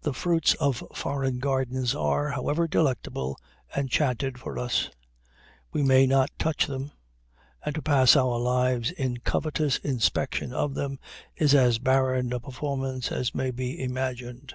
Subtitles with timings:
[0.00, 3.36] The fruits of foreign gardens are, however delectable,
[3.76, 4.88] enchanted for us;
[5.74, 6.90] we may not touch them;
[7.62, 10.98] and to pass our lives in covetous inspection of them
[11.36, 14.54] is as barren a performance as may be imagined.